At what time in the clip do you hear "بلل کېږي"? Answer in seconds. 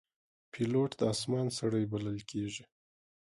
1.91-2.63